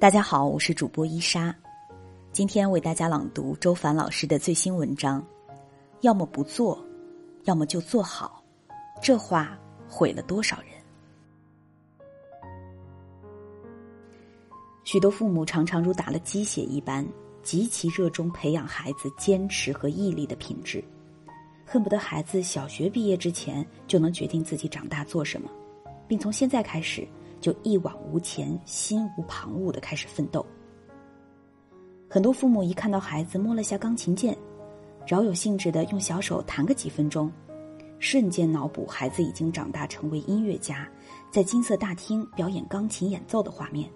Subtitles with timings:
[0.00, 1.54] 大家好，我是主播伊莎，
[2.32, 5.22] 今天为大家朗读周凡老师的最新文章。
[6.00, 6.82] 要么不做，
[7.44, 8.42] 要么就做好，
[9.02, 10.68] 这话毁了多少人？
[14.84, 17.06] 许多父母常常如打了鸡血一般，
[17.42, 20.82] 极其热衷培养孩子坚持和毅力的品质，
[21.66, 25.50] 恨不得孩子小学毕业之前就能决定自己长大做什么，
[26.08, 27.06] 并从现在开始。
[27.40, 30.44] 就一往无前、心无旁骛的开始奋斗。
[32.08, 34.36] 很多父母一看到孩子摸了下钢琴键，
[35.06, 37.30] 饶有兴致的用小手弹个几分钟，
[37.98, 40.88] 瞬间脑补孩子已经长大成为音乐家，
[41.30, 43.88] 在金色大厅表演钢琴演奏的画面。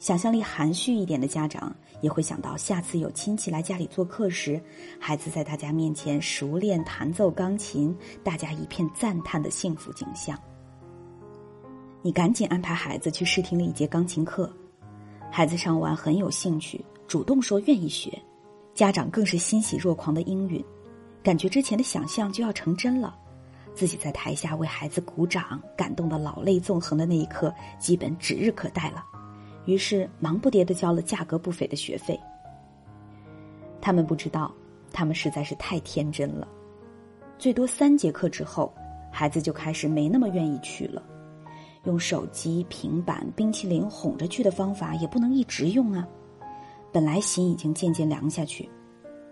[0.00, 4.60] 想象力含蓄一点的家长也会想到，下次有亲戚来家里做客时，
[4.98, 10.36] 孩子在大家面前熟练弹奏钢琴，大家一片赞叹的幸福景象。
[12.04, 14.52] 你赶紧安排孩子去试听了一节钢琴课，
[15.30, 18.20] 孩子上完很有兴趣，主动说愿意学，
[18.74, 20.62] 家长更是欣喜若狂的应允，
[21.22, 23.16] 感觉之前的想象就要成真了，
[23.72, 29.04] 自己在台下为孩子鼓掌，感动的老泪纵横的那一刻，基本指日可待了，
[29.66, 32.18] 于是忙不迭的交了价格不菲的学费。
[33.80, 34.52] 他们不知道，
[34.92, 36.48] 他们实在是太天真了，
[37.38, 38.74] 最多三节课之后，
[39.08, 41.00] 孩子就开始没那么愿意去了。
[41.84, 46.06] 用手机、平板、冰淇淋哄着去的方法也不能一直用啊。
[46.92, 48.68] 本来心已经渐渐凉下去，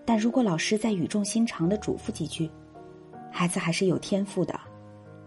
[0.05, 2.51] 但如果老师再语重心长的嘱咐几句，
[3.31, 4.59] 孩子还是有天赋的，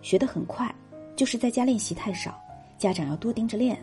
[0.01, 0.73] 学得很快，
[1.15, 2.37] 就是在家练习太少，
[2.77, 3.77] 家长要多盯着练，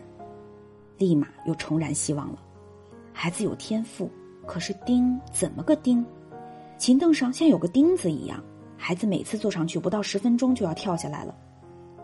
[0.97, 2.39] 立马又重燃希望了。
[3.13, 4.11] 孩子有天赋，
[4.45, 6.05] 可是钉怎么个钉？
[6.77, 8.43] 琴凳上像有个钉子一样，
[8.77, 11.35] 孩子每次坐上去不到十分钟就要跳下来了。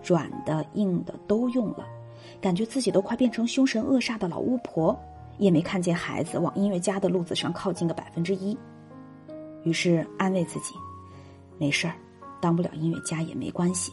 [0.08, 1.86] 软的、硬的都用了，
[2.40, 4.98] 感觉自己都快变成凶神恶煞的老巫婆，
[5.38, 8.58] 也没看见孩子往音乐家的路子上靠近个百分之一。
[9.64, 10.74] 于是安慰自己，
[11.58, 11.96] 没事儿，
[12.40, 13.92] 当不了音乐家也没关系，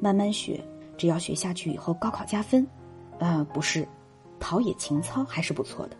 [0.00, 0.62] 慢慢学，
[0.96, 2.66] 只要学下去以后高考加分，
[3.18, 3.88] 呃，不是，
[4.38, 5.96] 陶冶情操还是不错的。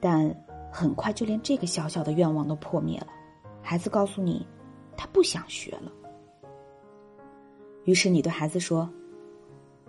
[0.00, 0.34] 但
[0.72, 3.08] 很快就连这个小小的愿望都破灭了，
[3.62, 4.46] 孩子告诉你，
[4.96, 5.92] 他不想学了。
[7.90, 8.88] 于是你对孩子说：“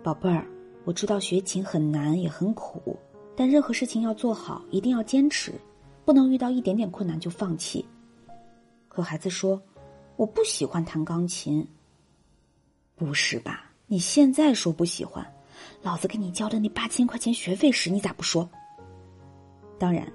[0.02, 0.44] 宝贝儿，
[0.84, 2.96] 我知道学琴很难也很苦，
[3.36, 5.52] 但任何事情要做好，一定要坚持，
[6.04, 7.86] 不能遇到一点点困难就放弃。”
[8.90, 9.62] 可孩子说
[10.18, 11.64] ：“我不喜欢弹钢琴。”
[12.98, 13.70] 不是吧？
[13.86, 15.24] 你现在说不喜欢，
[15.80, 18.50] 老子给你交的那八千块钱学费时，你咋不说？
[19.78, 20.12] 当然，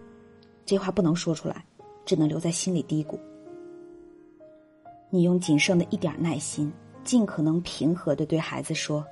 [0.66, 1.64] 这话不能说出来，
[2.04, 3.18] 只能留在心里嘀咕。
[5.10, 6.70] 你用仅剩的一点耐心。
[7.08, 9.04] 尽可能平和的对孩子说：“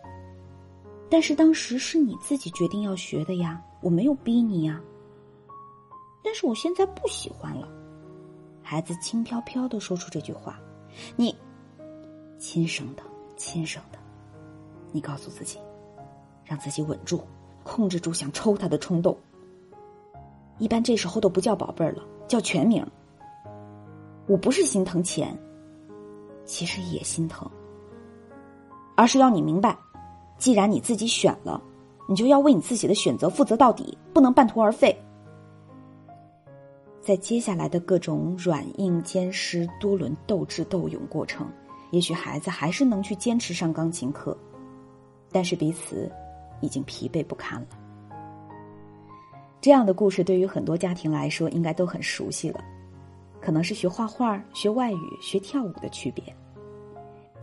[1.09, 4.81] 但是当时是你自己决定要学的呀，我没有逼你呀。
[6.21, 7.69] 但是我现在不喜欢了。”
[8.61, 10.59] 孩子轻飘飘的说出这句话
[11.15, 11.33] ：“你
[12.37, 13.03] 亲生的，
[13.37, 13.97] 亲生的。”
[14.91, 15.57] 你告诉自己，
[16.43, 17.23] 让自己稳住，
[17.63, 19.17] 控制住想抽他的冲动。
[20.57, 22.85] 一般这时候都不叫宝贝儿了，叫全名。
[24.27, 25.37] 我不是心疼钱，
[26.43, 27.49] 其实也心疼。
[28.95, 29.77] 而是要你明白，
[30.37, 31.61] 既然你自己选了，
[32.07, 34.97] 你就要为你自己的选择负责到底，不能半途而废。
[37.01, 41.47] 在接下来的各种软硬兼施、多轮斗智斗勇过程，
[41.91, 44.35] 也许孩子还是能去坚持上钢琴课，
[45.31, 46.11] 但是彼此
[46.61, 47.67] 已经疲惫不堪了。
[49.61, 52.59] 这样的故事对于很多家庭来说，应该都很熟悉了，
[53.39, 56.23] 可能是学画画、学外语、学跳舞的区别。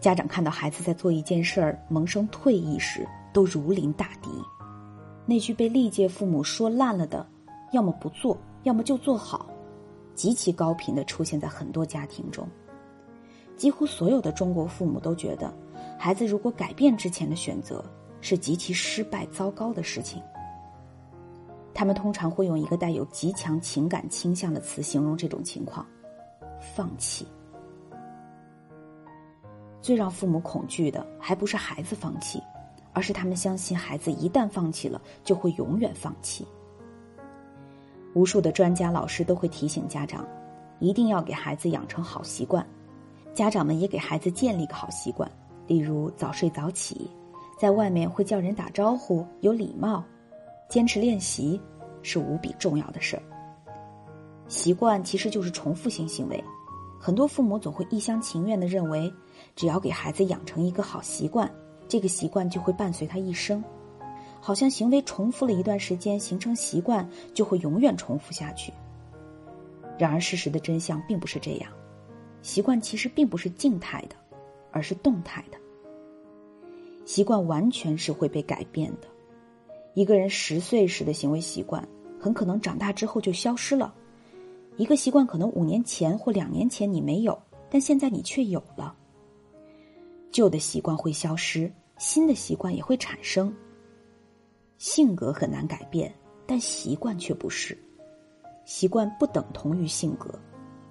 [0.03, 4.31] 家长看到孩子在做一件事儿萌生退意时，都如临大敌。
[5.25, 7.25] 那句被历届父母说烂了的
[7.73, 9.47] “要么不做，要么就做好”，
[10.17, 12.45] 极其高频的出现在很多家庭中。
[13.57, 15.55] 几乎所有的中国父母都觉得，
[15.97, 17.85] 孩子如果改变之前的选择，
[18.21, 20.21] 是极其失败、糟糕的事情。
[21.73, 25.87] 他们通常会用一个带有极强情感倾向的词形容这种情况：
[26.75, 27.25] 放弃。
[29.83, 32.41] 最让父母恐惧的，还不是孩子放弃，
[32.93, 36.47] 而是他们相信孩子一旦放弃了，就会永远放弃。
[38.15, 40.25] 无数的专家、老师都会提醒家长，
[40.79, 42.65] 一定要给孩子养成好习惯。
[43.35, 45.31] 家长们也给孩子建立个好习惯，
[45.67, 47.11] 例如早睡早起，
[47.59, 50.05] 在外面会叫人打招呼，有礼貌，
[50.69, 51.61] 坚持练习，
[52.03, 53.23] 是无比重要的事儿。
[54.49, 56.45] 习惯其实就是重复性行为。
[57.01, 59.13] 很多父母总会一厢情愿的认为，
[59.55, 61.51] 只要给孩子养成一个好习惯，
[61.89, 63.63] 这个习惯就会伴随他一生。
[64.41, 68.73] 好像行为重复了一段时间，形成习惯就会永远重复下去。
[69.97, 71.71] 然而，事实的真相并不是这样，
[72.43, 74.17] 习惯其实并不是静态的，
[74.73, 75.59] 而是动态的。
[77.05, 79.09] 习惯完全是会被改变的。
[79.95, 81.87] 一个人十岁时的行为习惯，
[82.19, 83.95] 很可能长大之后就消失了。
[84.77, 87.41] 一个习惯可能五年前或两年前你没有，
[87.71, 88.97] 但现在你却有了。
[90.33, 93.55] 旧的习惯会消失，新的习惯也会产生。
[94.79, 96.13] 性格很难改变，
[96.47, 97.79] 但习惯却不是。
[98.65, 100.33] 习惯不等同于性格，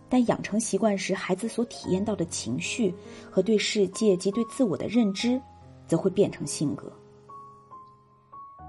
[0.08, 2.94] 但养成习惯时，孩子所体验到的情绪
[3.30, 5.42] 和对世界及对自我的认知，
[5.88, 6.92] 则会变成性格。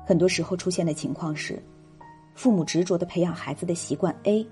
[0.04, 1.62] 很多时候出现的情况是，
[2.34, 4.44] 父母执着的培养孩子的习惯 A，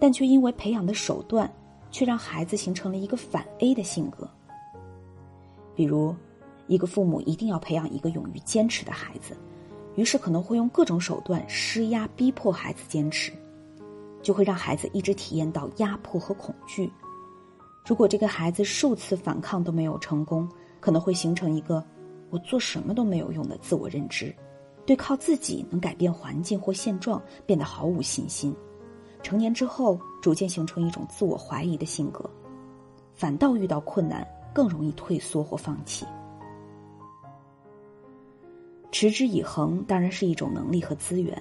[0.00, 1.52] 但却因为培养的手段，
[1.90, 4.28] 却让孩子形成了一个反 A 的性格。
[5.74, 6.14] 比如，
[6.66, 9.36] 一个父母一定要培养一个勇于坚持的孩子。
[9.94, 13.30] 于是可能会用各种手段施压逼迫孩子坚持，
[14.22, 16.90] 就会让孩子一直体验到压迫和恐惧。
[17.86, 20.48] 如果这个孩子数次反抗都没有成功，
[20.80, 21.84] 可能会形成一个
[22.30, 24.34] “我做什么都没有用”的自我认知，
[24.86, 28.54] 对靠自己能改变环境或现状变得毫无信心。
[29.22, 32.24] 成年之后，逐渐形成一种自我怀疑的性格，
[33.12, 36.06] 反倒遇到困难更容易退缩或放弃。
[38.90, 41.40] 持之以恒当然是一种能力和资源，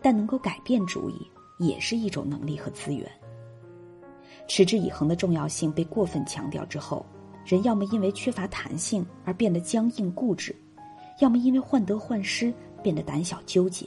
[0.00, 3.06] 但能够改变主意也是一种能力和资源。
[4.46, 7.04] 持之以恒的重要性被过分强调之后，
[7.44, 10.56] 人要么因为缺乏弹性而变得僵硬固执，
[11.20, 12.52] 要么因为患得患失
[12.82, 13.86] 变得胆小纠结。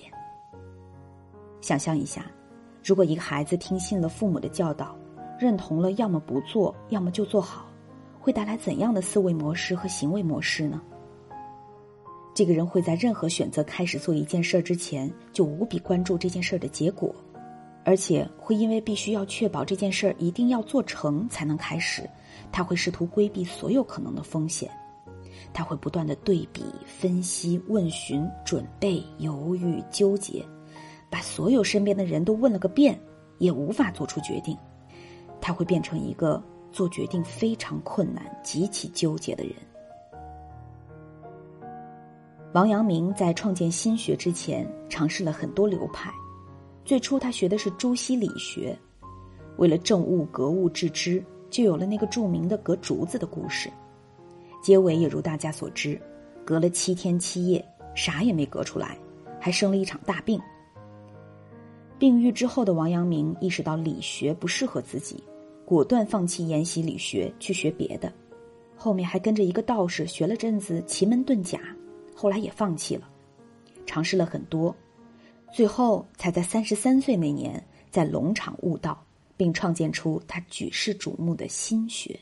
[1.59, 2.25] 想象一下，
[2.83, 4.95] 如果一个孩子听信了父母的教导，
[5.39, 7.65] 认同了要么不做，要么就做好，
[8.21, 10.79] 会带来怎样的思维模式和行为模式呢？
[12.35, 17.13] 这个人会在任何选择开始做一件事之前，就无比关注这件事的结果，
[17.83, 22.07] 而且会因为必须要确保这件事一定要做成才能开始，
[22.51, 24.69] 他会试图规避所有可能的风险，
[25.51, 30.45] 他会不断的对比、分析、问询、准备、犹豫、纠结，
[31.09, 32.97] 把所有身边的人都问了个遍，
[33.39, 34.55] 也无法做出决定，
[35.41, 36.41] 他会变成一个
[36.71, 39.53] 做决定非常困难、极其纠结的人。
[42.53, 46.11] 王阳明在创建心学之前，尝试了很多流派。
[46.83, 48.77] 最初，他学的是朱熹理学。
[49.57, 53.69] 为了正物格物致知，就有了那个著名的格竹子的故事。
[54.61, 55.99] 结尾也如大家所知，
[56.43, 57.63] 隔了七天七夜，
[57.95, 58.97] 啥也没隔出来，
[59.39, 60.41] 还生了一场大病。
[61.97, 65.23] 病愈之后的王阳明意识到理学不适合自己，
[65.71, 68.11] 果断放弃研习理学，去学别的。
[68.75, 71.61] 后面还跟着一个道士学了阵子奇门遁甲。
[72.13, 73.09] 后来也放弃了，
[73.85, 74.75] 尝试了很多，
[75.49, 79.01] 最后才在三十三岁那年在龙场悟道，
[79.37, 82.19] 并创建出他举世瞩目的心学。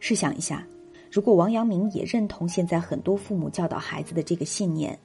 [0.00, 0.66] 试想一下，
[1.08, 4.98] 如果王阳明也认同现在很多父母教导孩子的这个信念，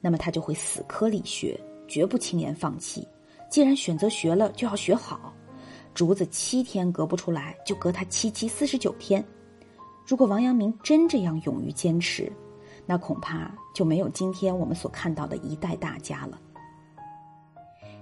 [0.00, 1.58] 那么他就会死磕理学，
[1.88, 3.04] 绝不轻言放弃。
[3.50, 5.34] 既然选择学了，就要学好。
[5.94, 9.24] 竹子七天割不出来，就割他七七四十九天。
[10.06, 12.30] 如果王阳明真这样勇于坚持，
[12.86, 16.40] 那恐怕就没有今天我们所看到的一代大家了。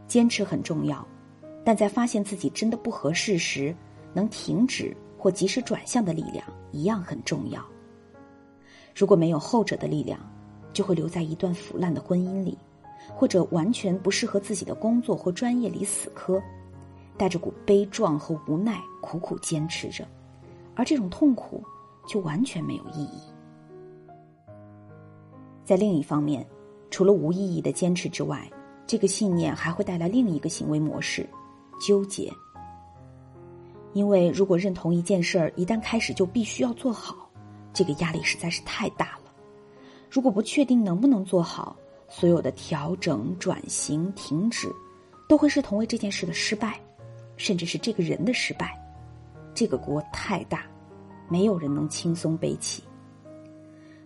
[0.07, 1.07] 坚持很重要，
[1.65, 3.75] 但在发现自己真的不合适时，
[4.15, 7.65] 能停止或及时转向的力量一样很重要。
[8.95, 10.19] 如果没有后者的力量，
[10.73, 12.57] 就会留在一段腐烂的婚姻里，
[13.15, 16.43] 或者完全不适合自己的工作或专业里死磕，
[17.21, 20.09] 带着股悲壮和无奈苦苦坚持着，
[20.75, 21.63] 而这种痛苦。
[22.09, 23.21] 就完全没有意义。
[25.65, 26.45] 在另一方面，
[26.91, 28.51] 除了无意义的坚持之外，
[28.85, 31.29] 这个信念还会带来另一个行为模式——
[31.87, 32.33] 纠结。
[33.93, 37.31] 因为如果认同一件事儿，一旦开始就必须要做好，
[37.73, 39.31] 这个压力实在是太大了。
[40.11, 41.77] 如果不确定能不能做好，
[42.09, 44.69] 所有的调整、转型、停止，
[45.29, 46.81] 都会视同为这件事的失败，
[47.41, 48.79] 甚至是这个人的失败。
[49.55, 50.63] 这个锅太大。
[51.33, 52.83] 没有人能轻松背起，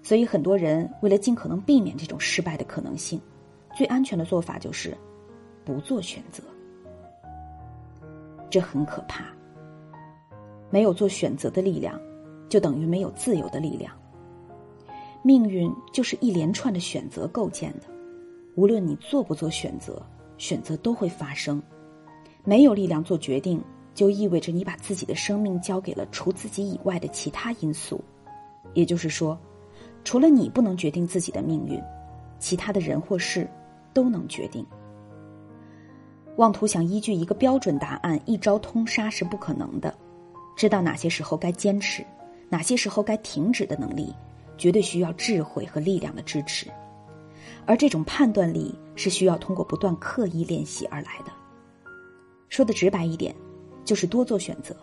[0.02, 3.18] 所以很多人为了尽可能避免这种失败的可能性，
[3.74, 4.94] 最安全的做法就是
[5.64, 6.44] 不做选择。
[8.50, 9.24] 这很可怕。
[10.68, 11.98] 没有做选择的力量，
[12.46, 13.90] 就等于没有自由的力量。
[15.22, 17.86] 命运就是一连串的选择构建的，
[18.54, 20.04] 无论你做不做选择，
[20.36, 21.62] 选择都会发生。
[22.44, 23.62] 没有力量做决定。
[23.94, 28.02] 就意味着你把自己的生命交给了除自己以外的其他因素，
[28.72, 29.38] 也就是说，
[30.02, 31.80] 除了你不能决定自己的命运，
[32.40, 33.48] 其他的人或事
[33.92, 34.66] 都能决定。
[36.38, 39.96] 妄图想依据一个标准答案一招通杀是不可能的。
[40.56, 42.04] 知道哪些时候该坚持，
[42.48, 44.12] 哪些时候该停止的能力，
[44.58, 46.66] 绝对需要智慧和力量的支持。
[47.64, 51.30] 而这种判断力是需要通过不断刻意练习而来的。
[52.54, 53.34] 说的直白一点，
[53.84, 54.76] 就是多做选择，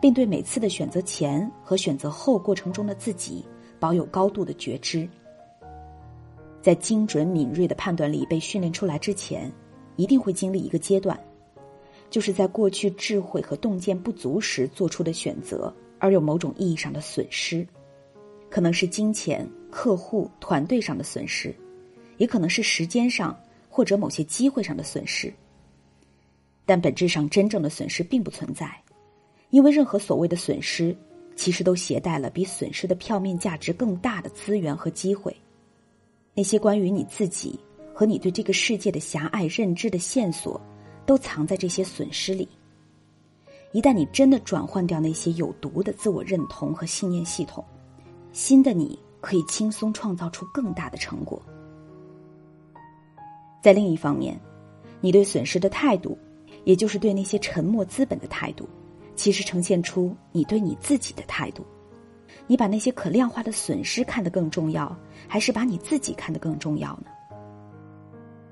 [0.00, 3.44] 并对每次的选择前和选择后过程中的自己
[3.80, 5.08] 保有高度的觉知。
[6.62, 9.52] 在精准敏锐的判断力被训练出来之前，
[9.96, 11.18] 一定会经历一个阶段，
[12.10, 17.66] 就是在过去智慧和洞见不足时做出的选择，而有某种意义上的损失，
[18.48, 21.52] 可能是金钱、客户、团队上的损失。
[22.18, 23.36] 也可能是时间上
[23.68, 25.34] 或者某些机会上的损失，
[26.68, 28.70] 但本质上真正的损失并不存在，
[29.48, 30.94] 因为任何所谓的损失，
[31.34, 35.34] 其实都携带了比损失的票面价值更大的资源和机会。
[36.34, 37.58] 那些关于你自己
[37.94, 40.60] 和你对这个世界的狭隘认知的线索，
[41.06, 42.46] 都藏在这些损失里。
[43.72, 47.64] 一旦你真的转换掉那些有毒的自我认同和信念系统，
[48.30, 51.42] 新的你可以轻松创造出更大的成果。
[53.62, 54.38] 在另一方面，
[55.00, 56.18] 你对损失的态度，
[56.64, 58.68] 也就是对那些沉默资本的态度，
[59.14, 61.64] 其实呈现出你对你自己的态度。
[62.46, 64.96] 你把那些可量化的损失看得更重要，
[65.26, 67.06] 还是把你自己看得更重要呢？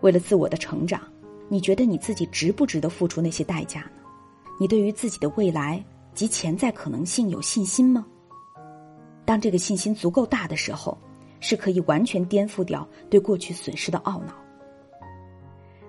[0.00, 1.00] 为了自我的成长，
[1.48, 4.02] 你觉得你自己值不值得付出那些代价呢？
[4.58, 5.82] 你对于自己的未来
[6.14, 8.06] 及潜在可能性有信心吗？
[9.24, 10.96] 当这个信心足够大的时候，
[11.40, 14.34] 是可以完全颠覆掉对过去损失的懊恼。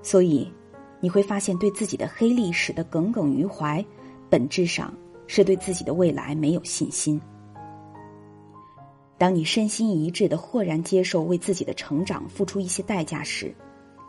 [0.01, 0.51] 所以，
[0.99, 3.83] 你会发现对自己的黑历史的耿耿于怀，
[4.29, 4.93] 本质上
[5.27, 7.19] 是对自己的未来没有信心。
[9.17, 13.53] 当你身心一致的豁然接受为自己的成长付出一些代价时，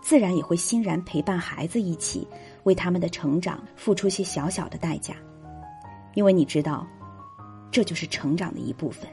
[0.00, 2.26] 自然也会欣然陪伴孩子一起
[2.64, 5.14] 为他们的成长付出些小小的代价，
[6.14, 6.86] 因为你知道，
[7.70, 9.08] 这就是成长的一部分。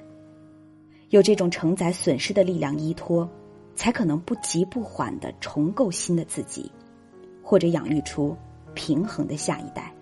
[1.10, 3.30] 有这种承载损失的力量依托。
[3.78, 6.72] 才可能不急不缓的重构新的自己，
[7.46, 8.36] 或者养育出
[8.74, 9.95] 平衡的下一代。